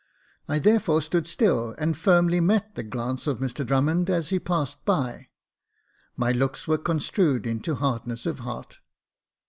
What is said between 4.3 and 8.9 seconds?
passed me. My looks were construed into hardness of heart.